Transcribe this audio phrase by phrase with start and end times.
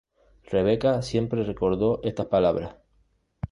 [0.49, 2.75] Rebeca siempre recordó estas palabras.